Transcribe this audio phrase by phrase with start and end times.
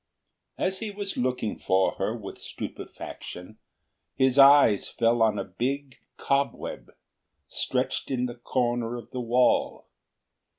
[0.57, 3.59] As he was looking for her with stupefaction
[4.15, 6.95] his eyes fell on a big cobweb,
[7.47, 9.85] stretched in the corner of the wall.